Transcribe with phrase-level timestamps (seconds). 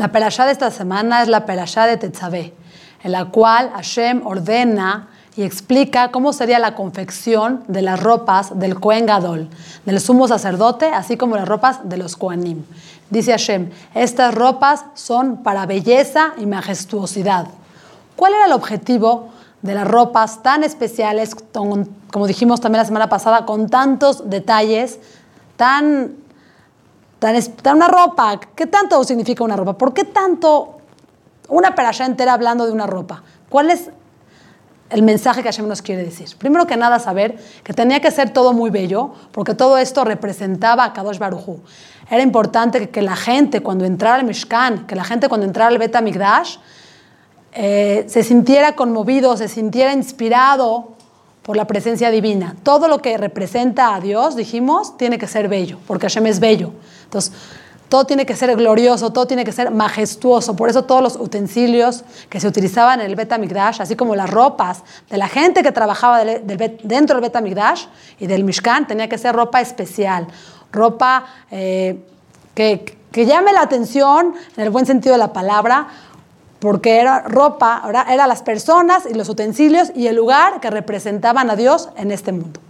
[0.00, 2.54] La perashá de esta semana es la perashá de Tetzabé,
[3.02, 8.80] en la cual Hashem ordena y explica cómo sería la confección de las ropas del
[8.80, 9.50] Kohen Gadol,
[9.84, 12.64] del sumo sacerdote, así como las ropas de los Kohanim.
[13.10, 17.48] Dice Hashem, estas ropas son para belleza y majestuosidad.
[18.16, 19.28] ¿Cuál era el objetivo
[19.60, 24.98] de las ropas tan especiales, como dijimos también la semana pasada, con tantos detalles,
[25.58, 26.14] tan,
[27.20, 28.40] tan, una ropa?
[28.56, 29.78] ¿Qué tanto significa una ropa?
[29.78, 30.78] ¿Por qué tanto
[31.48, 33.22] una perashá entera hablando de una ropa?
[33.48, 33.90] ¿Cuál es
[34.90, 36.28] el mensaje que Hashem nos quiere decir.
[36.36, 40.84] Primero que nada, saber que tenía que ser todo muy bello, porque todo esto representaba
[40.84, 41.60] a Kadosh Baruchu.
[42.10, 45.78] Era importante que, la gente, cuando entrara al Mishkan, que la gente, cuando entrara al
[45.78, 46.56] Bet Migdash,
[47.52, 50.96] eh, se sintiera conmovido, se sintiera inspirado
[51.42, 52.56] por la presencia divina.
[52.62, 56.72] Todo lo que representa a Dios, dijimos, tiene que ser bello, porque Hashem es bello.
[57.04, 57.32] Entonces,
[57.90, 60.54] todo tiene que ser glorioso, todo tiene que ser majestuoso.
[60.54, 64.84] Por eso todos los utensilios que se utilizaban en el Bet así como las ropas
[65.10, 67.88] de la gente que trabajaba dentro del Bet
[68.20, 70.28] y del Mishkan, tenía que ser ropa especial,
[70.70, 71.98] ropa eh,
[72.54, 75.88] que, llame la atención en el buen sentido de la palabra,
[76.60, 81.50] porque era ropa, era, era las personas y los utensilios y el lugar que representaban
[81.50, 82.60] a Dios en este mundo.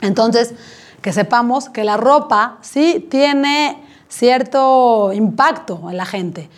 [0.00, 0.54] Entonces,
[1.02, 6.48] que sepamos que la ropa sí tiene cierto impacto en la gente.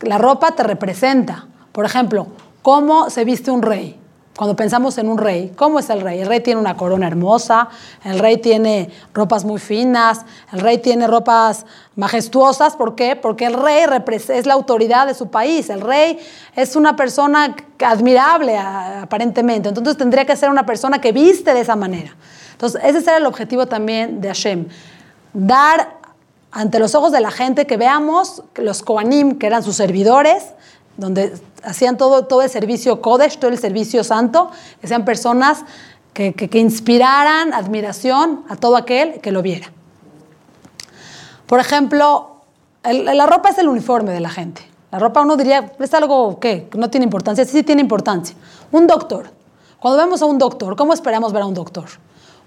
[0.00, 1.46] La ropa te representa.
[1.72, 2.26] Por ejemplo,
[2.62, 3.98] ¿cómo se viste un rey?
[4.36, 6.20] Cuando pensamos en un rey, ¿cómo es el rey?
[6.20, 7.68] El rey tiene una corona hermosa,
[8.02, 12.74] el rey tiene ropas muy finas, el rey tiene ropas majestuosas.
[12.74, 13.14] ¿Por qué?
[13.14, 13.84] Porque el rey
[14.30, 16.18] es la autoridad de su país, el rey
[16.56, 21.76] es una persona admirable aparentemente, entonces tendría que ser una persona que viste de esa
[21.76, 22.16] manera.
[22.52, 24.66] Entonces, ese era el objetivo también de Hashem,
[25.32, 25.98] dar
[26.50, 30.44] ante los ojos de la gente, que veamos los Koanim, que eran sus servidores,
[30.96, 34.50] donde hacían todo, todo el servicio Kodesh, todo el servicio santo,
[34.80, 35.64] que sean personas
[36.12, 39.72] que, que, inspiraran admiración a todo aquel que lo viera.
[41.46, 42.36] Por ejemplo,
[42.84, 44.62] la ropa es el uniforme de la gente.
[44.92, 48.36] La ropa uno diría, es algo que no tiene importancia, sí, sí tiene importancia.
[48.70, 49.30] Un doctor.
[49.80, 51.88] Cuando vemos a un doctor, ¿cómo esperamos ver a un doctor?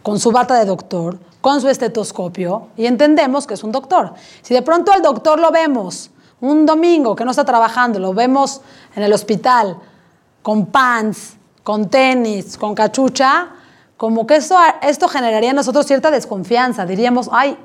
[0.07, 4.13] con su bata de doctor, con su estetoscopio y entendemos que es un doctor.
[4.41, 6.12] Si de pronto al doctor lo vemos
[6.42, 8.62] un domingo que no está trabajando, lo vemos
[8.96, 9.78] en el hospital
[10.42, 13.50] con pants, con tenis, con cachucha,
[13.98, 16.86] como que esto generaría en nosotros cierta desconfianza.
[16.86, 17.58] Diríamos, ay,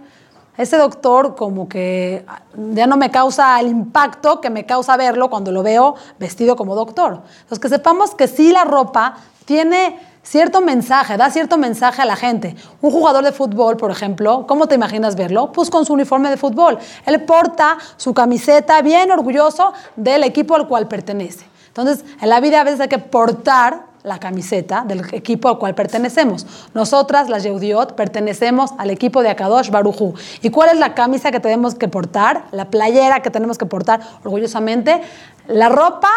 [0.56, 2.24] ese doctor como que
[2.72, 6.74] ya no me causa el impacto que me causa verlo cuando lo veo vestido como
[6.74, 7.22] doctor.
[7.42, 12.16] Entonces, que sepamos que sí la ropa tiene cierto mensaje, da cierto mensaje a la
[12.16, 12.56] gente.
[12.80, 15.52] Un jugador de fútbol, por ejemplo, ¿cómo te imaginas verlo?
[15.52, 16.78] Pues con su uniforme de fútbol.
[17.06, 21.44] Él porta su camiseta bien orgulloso del equipo al cual pertenece.
[21.68, 25.74] Entonces, en la vida a veces hay que portar la camiseta del equipo al cual
[25.74, 26.46] pertenecemos.
[26.74, 30.14] Nosotras, las Yehudiot, pertenecemos al equipo de Akadosh Barujú.
[30.42, 32.44] ¿Y cuál es la camisa que tenemos que portar?
[32.50, 35.02] La playera que tenemos que portar orgullosamente.
[35.46, 36.10] La ropa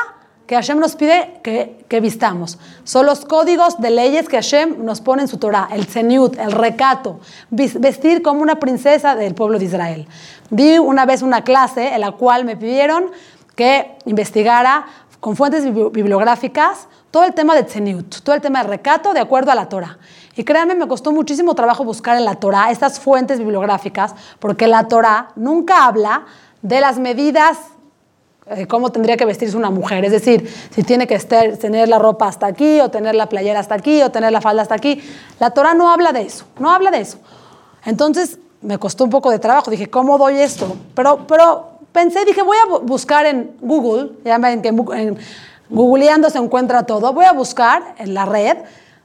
[0.48, 2.60] que Hashem nos pide que, vistamos.
[2.84, 6.52] Son los códigos de leyes que Hashem nos pone en su Torah, el zeniut, el
[6.52, 7.20] recato,
[7.50, 10.08] vestir como una princesa del pueblo de Israel.
[10.50, 13.12] Di una vez una clase en la cual me pidieron
[13.56, 14.86] que investigara
[15.20, 19.52] con fuentes bibliográficas todo el tema de zeniut, todo el tema del recato de acuerdo
[19.52, 19.98] a la Torah.
[20.36, 24.88] Y créanme, me costó muchísimo trabajo buscar en la Torah estas fuentes bibliográficas, porque la
[24.88, 26.26] Torah nunca habla
[26.62, 27.58] de las medidas
[28.68, 30.06] cómo tendría que vestirse una mujer.
[30.06, 33.76] Es decir, si tiene que tener la ropa hasta aquí, o tener la playera hasta
[33.76, 35.02] aquí, o tener la falda hasta aquí.
[35.40, 37.18] La Torah no habla de eso, no habla de eso.
[37.86, 39.72] Entonces me costó un poco de trabajo.
[39.72, 40.76] Dije, ¿cómo doy esto?
[40.96, 45.18] Pero, pero pensé, dije, voy a buscar en Google, ya ven que en
[45.70, 48.58] googleando se encuentra todo, voy a buscar en la red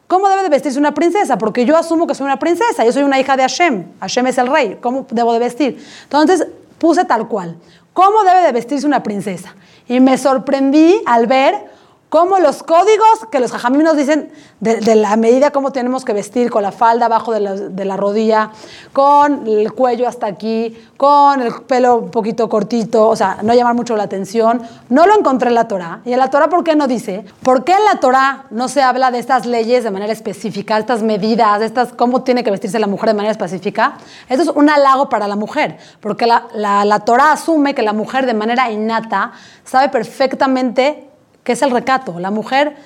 [0.06, 3.04] cómo debe de vestirse una princesa, porque yo asumo que soy una princesa, yo soy
[3.04, 5.86] una hija de Hashem, Hashem es el rey, ¿cómo debo de vestir?
[6.02, 6.48] Entonces
[6.78, 7.56] puse tal cual,
[7.92, 9.54] cómo debe de vestirse una princesa.
[9.88, 11.69] Y me sorprendí al ver
[12.10, 16.50] cómo los códigos que los jajamim nos dicen de, la medida cómo tenemos que vestir,
[16.50, 18.50] con la falda abajo de la, rodilla,
[18.92, 23.74] con el cuello hasta aquí, con el pelo un poquito cortito, o sea, no llamar
[23.74, 24.60] mucho la atención,
[24.90, 26.00] no lo encontré en la Torah.
[26.04, 27.24] ¿Y en la Torah por qué no dice?
[27.42, 31.02] ¿Por qué en la Torah no se habla de estas leyes de manera específica, estas
[31.02, 33.94] medidas, estas cómo tiene que vestirse la mujer de manera específica?
[34.28, 37.92] Eso es un halago para la mujer, porque la, la, la Torah asume que la
[37.92, 39.32] mujer de manera innata
[39.64, 41.09] sabe perfectamente
[41.44, 42.18] que es el recato.
[42.18, 42.76] La mujer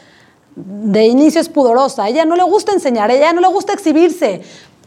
[0.56, 4.42] de inicio es pudorosa, ella no le gusta enseñar, ella no le gusta exhibirse.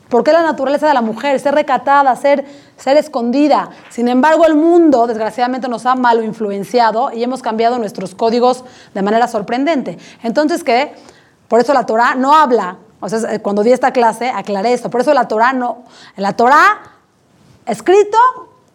[0.10, 1.38] ¿Por qué la naturaleza de la mujer?
[1.40, 2.46] Ser recatada, ser,
[2.78, 3.72] ser escondida.
[3.90, 9.02] Sin embargo, el mundo, desgraciadamente, nos ha malo influenciado y hemos cambiado nuestros códigos de
[9.02, 9.98] manera sorprendente.
[10.24, 10.94] Entonces, ¿qué?
[11.50, 12.78] Por eso la Torah no habla.
[13.02, 14.90] O sea, cuando di esta clase, aclaré esto.
[14.90, 15.84] Por eso la Torah no.
[16.16, 16.80] La Torah,
[17.66, 18.18] escrito,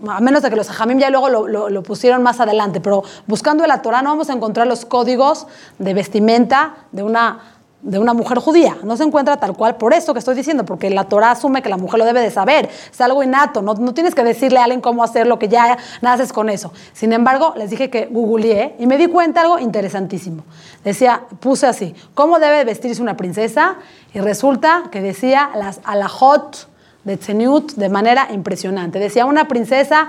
[0.08, 3.66] a menos de que los hajamim ya luego lo, lo, pusieron más adelante, pero buscando
[3.66, 5.46] la Torah no vamos a encontrar los códigos
[5.78, 7.40] de vestimenta de una
[7.82, 8.76] de una mujer judía.
[8.84, 11.69] No se encuentra tal cual por eso que estoy diciendo, porque la Torah asume que
[11.69, 12.70] la mujer lo debe de saber.
[12.90, 15.76] Es algo innato, no, no tienes que decirle a alguien cómo hacer lo que ya
[16.00, 16.72] naces con eso.
[16.93, 20.44] Sin embargo, les dije que googleé y me di cuenta algo interesantísimo.
[20.84, 23.76] Decía, puse así, ¿cómo debe vestirse una princesa?
[24.14, 26.69] Y resulta que decía las alajot
[27.04, 28.99] de Tzeniut de manera impresionante.
[28.99, 30.08] Decía, una princesa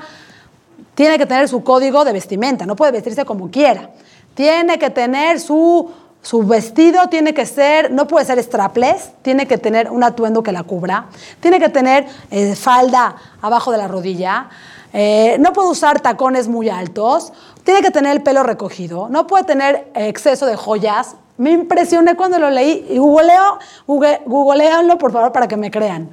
[0.95, 3.90] tiene que tener su código de vestimenta, no puede vestirse como quiera.
[4.36, 5.92] Tiene que tener su
[6.24, 10.54] su vestido tiene que ser, no puede ser strapless, tiene que tener un atuendo que
[10.54, 11.07] la cubra,
[11.42, 14.48] tiene que tener eh, falda abajo de la rodilla,
[14.94, 17.34] eh, no puede usar tacones muy altos,
[17.66, 21.18] tiene que tener el pelo recogido, no puede tener exceso de joyas.
[21.38, 26.10] Me impresioné cuando lo leí y googleo, googleanlo por favor para que me crean.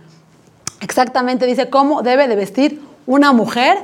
[0.80, 3.78] Exactamente dice cómo debe de vestir una mujer,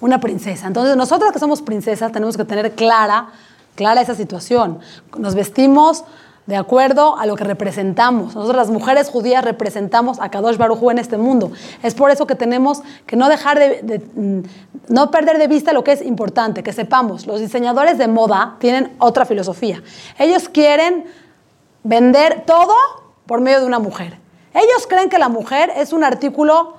[0.00, 0.66] una princesa.
[0.66, 3.28] Entonces nosotros que somos princesas tenemos que tener clara
[3.74, 4.78] clara esa situación.
[5.18, 6.04] Nos vestimos
[6.46, 8.34] de acuerdo a lo que representamos.
[8.34, 11.52] Nosotros las mujeres judías representamos a Kadosh Baruj en este mundo.
[11.82, 15.84] Es por eso que tenemos que no dejar de, mm, no perder de vista lo
[15.84, 19.82] que es importante, que sepamos, los diseñadores de moda tienen otra filosofía.
[20.18, 21.04] Ellos quieren
[21.82, 22.74] vender todo
[23.26, 24.23] por medio de una mujer.
[24.54, 26.74] Ellos creen que la mujer es un artículo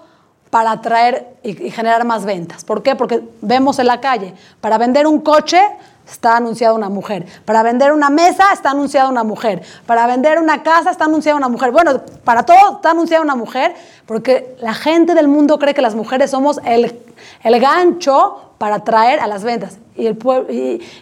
[0.50, 2.63] para atraer y generar más ventas.
[2.63, 2.95] ¿Por qué?
[2.95, 5.60] Porque vemos en la calle, para vender un coche
[6.07, 7.25] está anunciada una mujer.
[7.45, 9.63] Para vender una mesa está anunciada una mujer.
[9.86, 11.72] Para vender una casa está anunciada una mujer.
[11.72, 13.75] Bueno, para todo está anunciada una mujer
[14.06, 17.00] porque la gente del mundo cree que las mujeres somos el,
[17.44, 19.77] el gancho para atraer a las ventas.
[19.95, 20.17] Y, el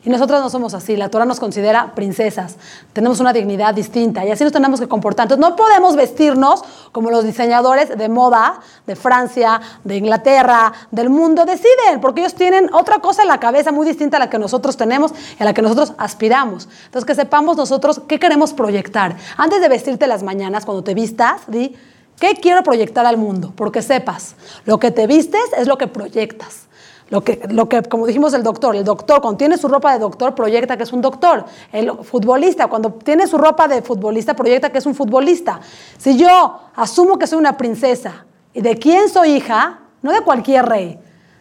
[0.06, 0.98] no somos así.
[0.98, 2.57] La Torah nos considera princesas.
[2.92, 5.31] Tenemos una dignidad distinta y así nos tenemos que comportar.
[5.31, 6.62] Entonces, no podemos vestirnos
[6.92, 12.69] como los diseñadores de moda de Francia, de Inglaterra, del mundo deciden, porque ellos tienen
[12.74, 15.54] otra cosa en la cabeza muy distinta a la que nosotros tenemos y a la
[15.54, 16.68] que nosotros aspiramos.
[16.88, 19.15] Entonces, que sepamos nosotros qué queremos proyectar.
[19.38, 21.77] Antes de vestirte las mañanas, cuando te vistas, di,
[22.19, 23.54] ¿qué quiero proyectar al mundo?
[23.56, 26.68] Porque sepas, lo que te vistes es lo que proyectas.
[27.13, 30.00] Lo que, lo que, como dijimos el doctor, el doctor cuando tiene su ropa de
[30.00, 31.45] doctor proyecta que es un doctor.
[31.71, 35.60] El futbolista cuando tiene su ropa de futbolista proyecta que es un futbolista.
[36.00, 40.65] Si yo asumo que soy una princesa y de quién soy hija, no de cualquier
[40.65, 41.00] rey,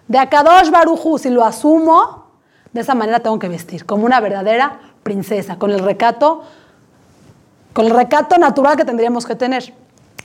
[0.08, 2.26] de Akadosh Baruchu, si lo asumo,
[2.70, 6.42] de esa manera tengo que vestir, como una verdadera princesa, con el recato,
[7.72, 9.72] con el recato natural que tendríamos que tener.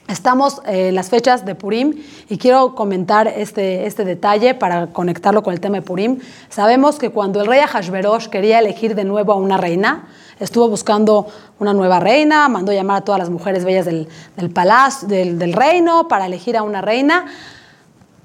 [0.08, 5.44] Estamos en eh, las fechas de Purim y quiero comentar este, este detalle para conectarlo
[5.44, 6.20] con el tema de Purim.
[6.50, 10.08] Sabemos que cuando el rey Ahashverosh quería elegir de nuevo a una reina,
[10.40, 11.28] estuvo buscando
[11.60, 14.08] una nueva reina, mandó llamar a todas las mujeres bellas del,
[14.38, 17.26] del palacio, del, del reino para elegir a una reina.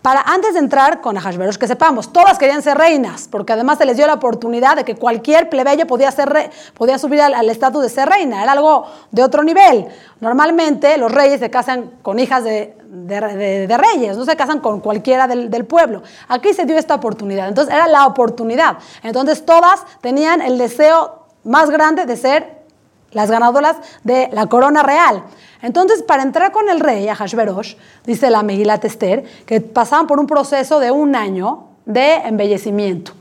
[0.03, 3.87] Para antes de entrar con Ahashverosh, que sepamos, todas querían ser reinas, porque además se
[3.87, 7.89] les dio la oportunidad de que cualquier plebeyo podía, ser podía subir al estatus de
[7.89, 9.87] ser reina, era algo de otro nivel.
[10.19, 15.29] Normalmente los reyes se casan con hijas de, de, reyes, no se casan con cualquiera
[15.29, 16.03] del, del, pueblo.
[16.27, 18.79] Aquí se dio esta oportunidad, entonces era la oportunidad.
[19.05, 22.62] Entonces todas tenían el deseo más grande de ser
[23.13, 25.25] las ganadoras de la corona real.
[25.63, 30.19] Entonces, para entrar con el rey, a Hashverosh, dice la Megilat Esther, que pasaban por
[30.19, 33.13] un proceso de un año de embellecimiento.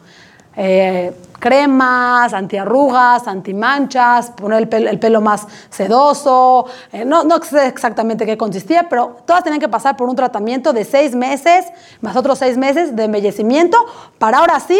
[0.56, 8.38] Eh, cremas, antiarrugas, antimanchas, poner el pelo, más sedoso, eh, no, no sé exactamente qué
[8.38, 11.66] consistía, pero todas tenían que pasar por un tratamiento de seis meses,
[12.02, 13.78] más otros seis meses de embellecimiento,
[14.20, 14.80] para ahora sí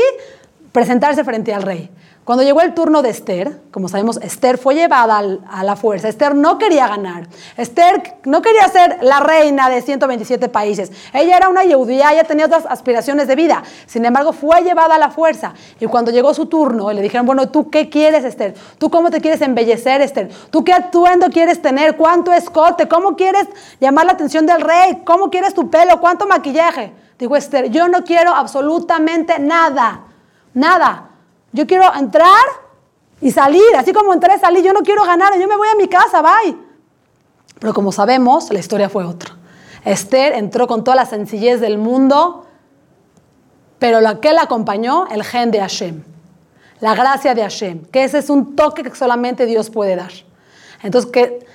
[0.72, 1.92] presentarse frente al rey.
[2.24, 5.18] Cuando llegó el turno de Esther, como sabemos, Esther fue llevada
[5.50, 6.08] a la fuerza.
[6.08, 7.28] Esther no quería ganar.
[7.58, 10.92] Esther no quería ser la reina de 127 países.
[11.14, 13.64] Ella era una judía, ella tenía otras aspiraciones de vida.
[13.88, 15.56] Sin embargo, fue llevada a la fuerza.
[15.80, 18.54] Y cuando llegó su turno, le dijeron, bueno, ¿tú qué quieres, Esther?
[18.78, 20.30] ¿Tú cómo te quieres embellecer, Esther?
[20.52, 21.98] ¿Tú qué atuendo quieres tener?
[21.98, 22.88] ¿Cuánto escote?
[22.88, 23.48] ¿Cómo quieres
[23.80, 25.02] llamar la atención del rey?
[25.06, 26.00] ¿Cómo quieres tu pelo?
[26.00, 26.94] ¿Cuánto maquillaje?
[27.18, 30.06] Dijo Esther, yo no quiero absolutamente nada.
[30.54, 31.10] Nada.
[31.52, 32.46] Yo quiero entrar
[33.20, 35.88] y salir, así como entré salí, yo no quiero ganar, yo me voy a mi
[35.88, 36.58] casa, bye.
[37.60, 39.38] Pero como sabemos, la historia fue otra.
[39.86, 42.46] Esther entró con toda la sencillez del mundo,
[43.80, 46.04] pero lo que la acompañó, el gen de Hashem,
[46.80, 50.12] la gracia de Hashem, que ese es un toque que solamente Dios puede dar.
[50.84, 51.46] Entonces, que,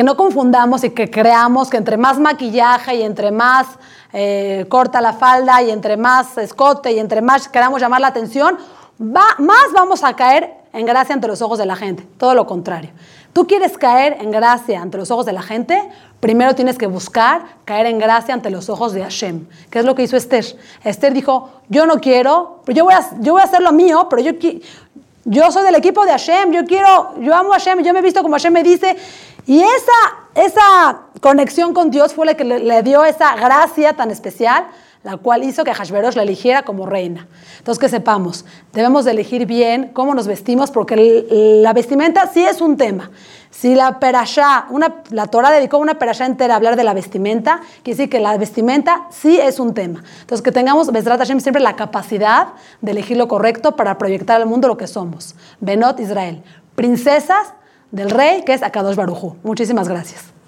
[0.00, 3.66] que no confundamos y que creamos que entre más maquillaje y entre más
[4.14, 8.56] eh, corta la falda y entre más escote y entre más queramos llamar la atención,
[8.98, 12.08] va, más vamos a caer en gracia ante los ojos de la gente.
[12.16, 12.92] Todo lo contrario.
[13.34, 15.78] Tú quieres caer en gracia ante los ojos de la gente,
[16.18, 19.48] primero tienes que buscar caer en gracia ante los ojos de Hashem.
[19.68, 20.46] ¿Qué es lo que hizo Esther?
[20.82, 24.22] Esther dijo, yo no quiero, yo voy a, yo voy a hacer lo mío, pero
[24.22, 24.32] yo,
[25.26, 28.22] yo soy del equipo de Hashem, yo quiero, yo amo Hashem, yo me he visto
[28.22, 28.96] como Hashem me dice.
[29.50, 34.68] Y esa, esa conexión con Dios fue la que le dio esa gracia tan especial
[35.02, 37.26] la cual hizo que Hashverosh la eligiera como reina.
[37.58, 41.26] Entonces, que sepamos, debemos de elegir bien cómo nos vestimos, porque
[41.62, 43.10] la vestimenta sí es un tema.
[43.50, 47.60] Si la perashá, una, la Torah dedicó una perashá entera a hablar de la vestimenta,
[47.82, 50.04] quiere decir que la vestimenta sí es un tema.
[50.20, 52.50] Entonces, que tengamos, Besrat Hashem, siempre la capacidad
[52.82, 55.34] de elegir lo correcto para proyectar al mundo lo que somos.
[55.58, 56.44] Benot Israel,
[56.76, 57.54] princesas
[57.90, 59.36] del rey que es Akadosh Barujú.
[59.42, 60.39] Muchísimas gracias.